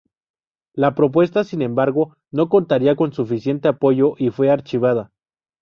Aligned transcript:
La 0.73 0.95
propuesta, 0.95 1.43
sin 1.43 1.61
embargo, 1.61 2.17
no 2.31 2.49
contaría 2.49 2.95
con 2.95 3.13
suficiente 3.13 3.67
apoyo 3.67 4.15
y 4.17 4.31
fue 4.31 4.49
archivada. 4.49 5.11